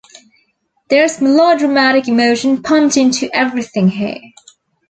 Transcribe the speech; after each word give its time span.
There's 0.89 1.21
melodramatic 1.21 2.07
emotion 2.07 2.63
pumped 2.63 2.97
into 2.97 3.29
everything 3.35 3.87
here. 3.89 4.17